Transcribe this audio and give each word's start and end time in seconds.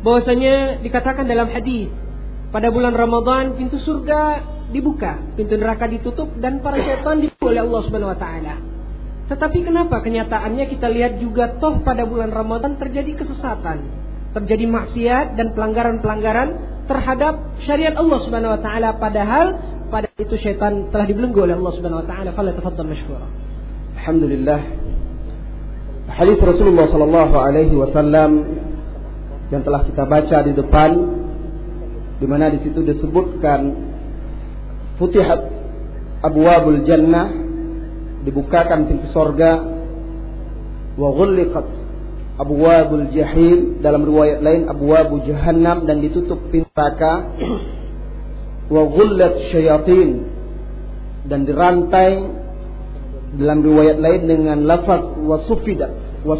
bahwasanya 0.00 0.80
dikatakan 0.80 1.28
dalam 1.28 1.48
hadis 1.52 1.92
pada 2.50 2.72
bulan 2.72 2.96
Ramadan 2.96 3.54
pintu 3.54 3.78
surga 3.78 4.42
dibuka, 4.70 5.18
pintu 5.34 5.58
neraka 5.58 5.86
ditutup 5.90 6.30
dan 6.38 6.62
para 6.62 6.78
setan 6.82 7.22
dibuka 7.22 7.50
oleh 7.50 7.62
Allah 7.62 7.80
Subhanahu 7.86 8.12
wa 8.14 8.18
taala. 8.18 8.54
Tetapi 9.30 9.58
kenapa 9.62 10.02
kenyataannya 10.02 10.64
kita 10.74 10.90
lihat 10.90 11.22
juga 11.22 11.54
toh 11.62 11.78
pada 11.86 12.02
bulan 12.02 12.34
Ramadan 12.34 12.74
terjadi 12.74 13.14
kesesatan, 13.14 13.86
terjadi 14.34 14.66
maksiat 14.66 15.38
dan 15.38 15.54
pelanggaran-pelanggaran 15.54 16.48
terhadap 16.90 17.62
syariat 17.62 17.94
Allah 17.94 18.18
Subhanahu 18.26 18.58
wa 18.58 18.60
taala 18.62 18.98
padahal 18.98 19.46
pada 19.90 20.10
itu 20.18 20.34
setan 20.42 20.90
telah 20.90 21.06
dibelenggu 21.06 21.46
oleh 21.46 21.54
Allah 21.54 21.72
Subhanahu 21.78 22.02
wa 22.02 22.06
taala. 22.10 22.30
Fala 22.34 22.50
tafaddal 22.50 22.90
mashkura. 22.90 23.26
Alhamdulillah. 24.02 24.60
Hadis 26.10 26.38
Rasulullah 26.42 26.90
sallallahu 26.90 27.34
alaihi 27.38 27.74
wasallam 27.78 28.30
yang 29.50 29.62
telah 29.66 29.82
kita 29.86 30.02
baca 30.06 30.36
di 30.46 30.52
depan 30.54 30.90
di 32.22 32.26
mana 32.26 32.50
di 32.50 32.62
situ 32.62 32.80
disebutkan 32.86 33.60
futihat 34.98 35.40
abwabul 36.22 36.86
jannah 36.86 37.30
dibukakan 38.22 38.86
pintu 38.86 39.10
sorga 39.10 39.62
wa 40.94 41.08
ghulliqat 41.14 41.68
abwabul 42.40 43.08
jahim 43.12 43.80
dalam 43.84 44.04
riwayat 44.06 44.40
lain 44.40 44.68
abwabu 44.68 45.24
jahannam 45.24 45.84
dan 45.84 46.00
ditutup 46.04 46.38
pintu 46.52 46.70
neraka 46.80 47.12
wa 48.74 48.82
ghullat 48.86 49.34
syayatin 49.52 50.24
dan 51.28 51.44
dirantai 51.44 52.12
dalam 53.36 53.62
riwayat 53.62 53.98
lain 54.00 54.22
dengan 54.26 54.58
lafaz 54.66 55.14
wa 55.20 55.38
sufida 55.46 55.90
wa 56.24 56.36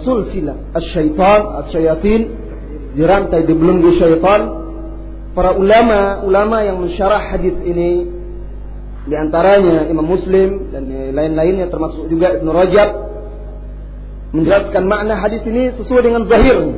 asyaitan 0.75 1.41
asyayatin 1.65 2.21
dirantai 2.95 3.47
dibelenggu 3.47 3.99
syaitan. 3.99 4.61
Para 5.31 5.55
ulama 5.55 6.27
ulama 6.27 6.67
yang 6.67 6.83
mensyarah 6.83 7.31
hadis 7.31 7.55
ini 7.63 8.11
di 9.07 9.15
antaranya 9.15 9.87
Imam 9.87 10.03
Muslim 10.03 10.75
dan 10.75 10.91
lain-lainnya 10.91 11.71
termasuk 11.71 12.11
juga 12.11 12.35
Ibnu 12.43 12.51
Rajab 12.51 12.91
menjelaskan 14.35 14.85
makna 14.91 15.23
hadis 15.23 15.43
ini 15.47 15.71
sesuai 15.79 16.03
dengan 16.03 16.27
zahirnya. 16.27 16.77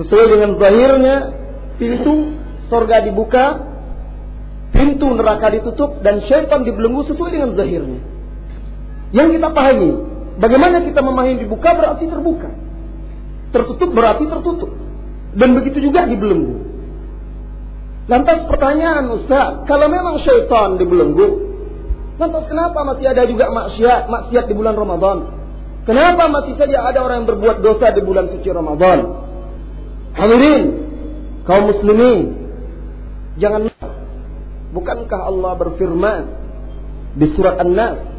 Sesuai 0.00 0.24
dengan 0.32 0.50
zahirnya 0.56 1.16
pintu 1.76 2.40
sorga 2.72 3.04
dibuka 3.04 3.68
pintu 4.72 5.12
neraka 5.12 5.52
ditutup 5.52 6.00
dan 6.00 6.24
syaitan 6.24 6.64
dibelenggu 6.64 7.04
sesuai 7.04 7.36
dengan 7.36 7.52
zahirnya. 7.52 8.00
Yang 9.12 9.36
kita 9.36 9.48
pahami 9.52 9.92
bagaimana 10.40 10.88
kita 10.88 11.04
memahami 11.04 11.36
dibuka 11.44 11.68
berarti 11.76 12.08
terbuka 12.08 12.69
Tertutup 13.50 13.90
berarti 13.90 14.24
tertutup. 14.30 14.70
Dan 15.34 15.54
begitu 15.58 15.78
juga 15.82 16.06
dibelenggu. 16.06 16.70
Lantas 18.10 18.42
pertanyaan 18.50 19.06
Ustaz, 19.14 19.70
kalau 19.70 19.86
memang 19.86 20.18
syaitan 20.26 20.74
dibelenggu, 20.74 21.26
lantas 22.18 22.42
kenapa 22.50 22.82
masih 22.82 23.06
ada 23.06 23.22
juga 23.30 23.46
maksiat, 23.54 24.10
maksiat 24.10 24.44
di 24.50 24.54
bulan 24.58 24.74
Ramadan? 24.74 25.18
Kenapa 25.86 26.26
masih 26.26 26.58
saja 26.58 26.90
ada 26.90 26.98
orang 27.06 27.22
yang 27.22 27.28
berbuat 27.30 27.62
dosa 27.62 27.94
di 27.94 28.02
bulan 28.02 28.26
suci 28.34 28.50
Ramadan? 28.50 28.98
Hadirin, 30.18 30.62
kaum 31.46 31.70
muslimin, 31.70 32.34
jangan 33.38 33.70
bukankah 34.74 35.20
Allah 35.30 35.52
berfirman 35.54 36.22
di 37.14 37.26
surat 37.34 37.62
An-Nas 37.62 38.10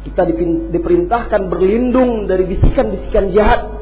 kita 0.00 0.24
diperintahkan 0.72 1.52
berlindung 1.52 2.24
dari 2.24 2.48
bisikan-bisikan 2.48 3.36
jahat 3.36 3.79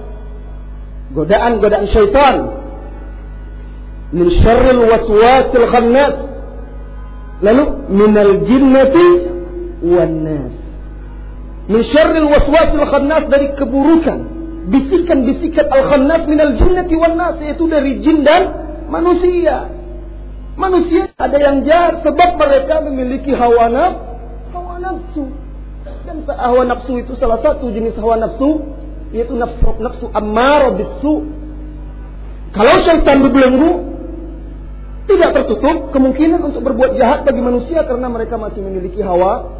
godaan-godaan 1.14 1.86
syaitan. 1.88 2.36
Min 4.12 4.26
syarril 4.40 4.82
waswasil 4.88 5.66
khannas. 5.68 6.14
Lalu 7.38 7.64
minal 7.92 8.32
jinnati 8.50 9.08
wan 9.78 10.14
nas 10.26 10.58
min 11.68 11.84
syarril 11.92 12.28
waswasil 12.32 12.82
khannas 12.88 13.24
dari 13.28 13.52
keburukan. 13.54 14.18
Bisikan-bisikan 14.68 15.68
al 15.68 15.82
khannas 15.92 16.22
minal 16.28 16.56
jinnati 16.56 16.94
wan 16.96 17.14
nas 17.16 17.36
yaitu 17.44 17.68
dari 17.68 18.00
jin 18.00 18.24
dan 18.24 18.42
manusia. 18.88 19.68
Manusia 20.58 21.14
ada 21.14 21.38
yang 21.38 21.62
jahat 21.62 22.02
sebab 22.02 22.34
mereka 22.34 22.82
memiliki 22.82 23.30
hawa 23.30 23.70
nafsu. 23.70 24.02
Hawa 24.50 24.74
nafsu. 24.82 25.22
Dan 26.08 26.16
hawa 26.26 26.62
nafsu 26.66 26.92
itu 26.98 27.12
salah 27.20 27.38
satu 27.44 27.70
jenis 27.70 27.94
hawa 28.00 28.18
nafsu 28.18 28.64
yaitu 29.12 29.34
nafsu 29.36 29.70
nafsu 29.80 30.06
ammar 30.12 30.76
bisu. 30.76 31.14
Kalau 32.48 32.74
syaitan 32.80 33.20
dibelenggu, 33.20 33.70
tidak 35.08 35.30
tertutup 35.36 35.92
kemungkinan 35.92 36.40
untuk 36.40 36.64
berbuat 36.64 36.96
jahat 36.96 37.24
bagi 37.28 37.40
manusia 37.44 37.84
karena 37.84 38.08
mereka 38.08 38.40
masih 38.40 38.60
memiliki 38.60 39.00
hawa 39.04 39.58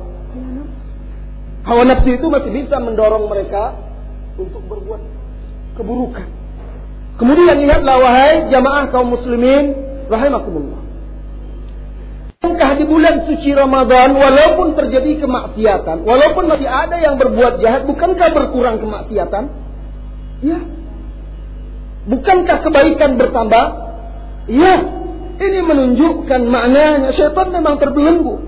hawa 1.69 1.83
nafsu 1.85 2.17
itu 2.17 2.27
masih 2.33 2.49
bisa 2.49 2.81
mendorong 2.81 3.29
mereka 3.29 3.77
untuk 4.41 4.65
berbuat 4.65 5.03
keburukan. 5.77 6.29
Kemudian 7.21 7.61
lihatlah 7.61 7.97
wahai 8.01 8.49
jamaah 8.49 8.89
kaum 8.89 9.13
muslimin 9.13 9.77
rahimakumullah. 10.09 10.88
Bukankah 12.49 12.81
di 12.81 12.89
bulan 12.89 13.29
suci 13.29 13.53
Ramadan 13.53 14.17
walaupun 14.17 14.73
terjadi 14.73 15.21
kemaksiatan, 15.21 16.01
walaupun 16.01 16.49
masih 16.49 16.65
ada 16.65 16.97
yang 16.97 17.21
berbuat 17.21 17.61
jahat, 17.61 17.85
bukankah 17.85 18.33
berkurang 18.33 18.81
kemaksiatan? 18.81 19.53
Ya. 20.41 20.57
Bukankah 22.09 22.65
kebaikan 22.65 23.21
bertambah? 23.21 23.65
Ya. 24.49 24.81
Ini 25.45 25.61
menunjukkan 25.61 26.41
maknanya 26.49 27.13
syaitan 27.13 27.53
memang 27.53 27.77
terbelenggu. 27.85 28.41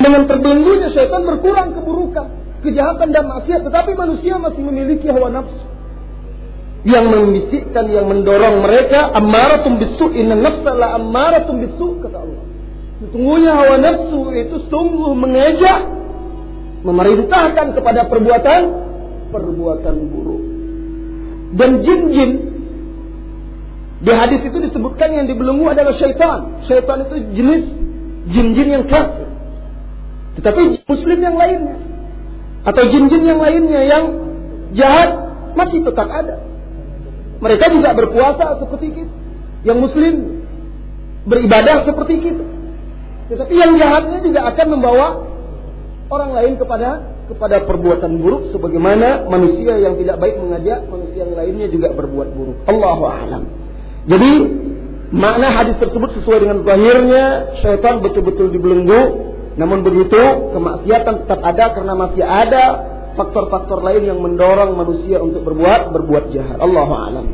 Dengan 0.00 0.24
terbelenggunya 0.24 0.88
syaitan 0.88 1.20
berkurang 1.28 1.76
keburukan, 1.76 2.32
kejahatan 2.64 3.12
dan 3.12 3.28
maksiat, 3.28 3.60
tetapi 3.60 3.92
manusia 3.92 4.40
masih 4.40 4.64
memiliki 4.64 5.04
hawa 5.12 5.28
nafsu 5.36 5.68
yang 6.88 7.12
membisikkan, 7.12 7.92
yang 7.92 8.08
mendorong 8.08 8.64
mereka 8.64 9.12
amaratum 9.12 9.84
bisu 9.84 10.16
inna 10.16 10.32
nafsa 10.32 10.72
la 10.72 10.96
amaratum 10.96 11.60
bisu 11.60 12.00
kata 12.00 12.24
Allah. 12.24 12.55
Sesungguhnya 12.96 13.52
hawa 13.52 13.76
nafsu 13.76 14.32
itu 14.32 14.56
sungguh 14.72 15.12
mengejak, 15.12 15.80
memerintahkan 16.80 17.76
kepada 17.76 18.08
perbuatan 18.08 18.62
perbuatan 19.28 19.96
buruk. 20.08 20.42
Dan 21.60 21.84
jin-jin 21.84 22.30
di 24.00 24.12
hadis 24.12 24.40
itu 24.44 24.58
disebutkan 24.60 25.12
yang 25.12 25.26
dibelenggu 25.28 25.72
adalah 25.72 25.92
syaitan. 26.00 26.64
Syaitan 26.64 27.04
itu 27.04 27.16
jenis 27.36 27.64
jin-jin 28.32 28.68
yang 28.80 28.84
kafir. 28.88 29.28
Tetapi 30.40 30.84
muslim 30.84 31.18
yang 31.20 31.36
lainnya 31.36 31.76
atau 32.66 32.82
jin-jin 32.92 33.24
yang 33.24 33.40
lainnya 33.40 33.80
yang 33.84 34.04
jahat 34.72 35.10
masih 35.52 35.84
tetap 35.84 36.08
ada. 36.08 36.40
Mereka 37.44 37.72
juga 37.76 37.92
berpuasa 37.92 38.56
seperti 38.60 39.04
kita. 39.04 39.14
Yang 39.68 39.78
muslim 39.84 40.14
beribadah 41.28 41.84
seperti 41.84 42.14
kita. 42.24 42.55
Tetapi 43.26 43.54
yang 43.54 43.74
jahatnya 43.74 44.18
juga 44.22 44.40
akan 44.54 44.66
membawa 44.70 45.06
orang 46.10 46.30
lain 46.34 46.54
kepada 46.58 47.16
kepada 47.26 47.66
perbuatan 47.66 48.22
buruk 48.22 48.54
sebagaimana 48.54 49.26
manusia 49.26 49.74
yang 49.82 49.98
tidak 49.98 50.22
baik 50.22 50.38
mengajak 50.38 50.86
manusia 50.86 51.26
yang 51.26 51.34
lainnya 51.34 51.66
juga 51.66 51.90
berbuat 51.90 52.28
buruk. 52.38 52.58
Allahu 52.70 53.04
a'lam. 53.10 53.42
Jadi 54.06 54.32
makna 55.10 55.50
hadis 55.50 55.74
tersebut 55.82 56.22
sesuai 56.22 56.46
dengan 56.46 56.62
zahirnya 56.62 57.24
syaitan 57.62 57.98
betul-betul 57.98 58.54
dibelenggu 58.54 59.34
namun 59.58 59.82
begitu 59.82 60.20
kemaksiatan 60.54 61.26
tetap 61.26 61.40
ada 61.42 61.74
karena 61.74 61.94
masih 61.98 62.22
ada 62.22 62.64
faktor-faktor 63.16 63.80
lain 63.80 64.04
yang 64.06 64.20
mendorong 64.20 64.76
manusia 64.76 65.18
untuk 65.18 65.42
berbuat 65.42 65.90
berbuat 65.90 66.24
jahat. 66.30 66.62
Allahu 66.62 66.92
a'lam. 66.94 67.26